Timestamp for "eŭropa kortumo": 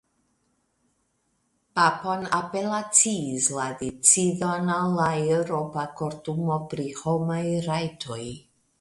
5.39-6.61